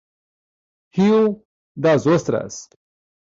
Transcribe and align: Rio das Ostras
Rio 0.95 1.19
das 1.75 2.07
Ostras 2.07 2.67